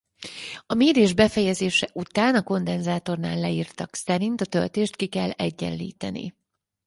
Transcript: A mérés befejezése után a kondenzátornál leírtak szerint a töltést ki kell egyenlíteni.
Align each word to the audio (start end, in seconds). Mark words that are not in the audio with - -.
A 0.65 0.73
mérés 0.73 1.13
befejezése 1.13 1.89
után 1.93 2.35
a 2.35 2.43
kondenzátornál 2.43 3.37
leírtak 3.39 3.95
szerint 3.95 4.41
a 4.41 4.45
töltést 4.45 4.95
ki 4.95 5.07
kell 5.07 5.29
egyenlíteni. 5.29 6.33